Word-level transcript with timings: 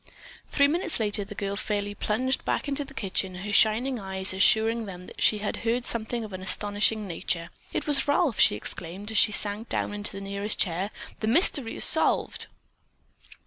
Three 0.49 0.67
minutes 0.67 0.99
later 0.99 1.23
that 1.23 1.37
girl 1.37 1.55
fairly 1.55 1.93
plunged 1.93 2.43
back 2.43 2.67
into 2.67 2.83
the 2.83 2.95
kitchen, 2.95 3.35
her 3.45 3.53
shining 3.53 3.99
eyes 3.99 4.33
assuring 4.33 4.87
them 4.87 5.05
that 5.05 5.21
she 5.21 5.37
had 5.37 5.57
heard 5.57 5.85
something 5.85 6.23
of 6.23 6.33
an 6.33 6.41
astonishing 6.41 7.05
nature. 7.05 7.51
"It 7.71 7.85
was 7.85 8.07
Ralph," 8.07 8.39
she 8.39 8.55
exclaimed, 8.55 9.11
as 9.11 9.19
she 9.19 9.31
sank 9.31 9.69
down 9.69 9.93
into 9.93 10.11
the 10.11 10.19
nearest 10.21 10.57
chair. 10.57 10.89
"The 11.19 11.27
mystery 11.27 11.75
is 11.75 11.85
solved!" 11.85 12.47